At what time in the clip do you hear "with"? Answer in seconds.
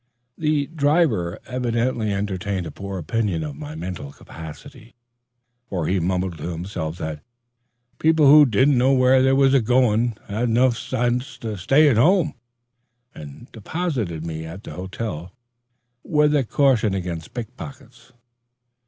16.01-16.35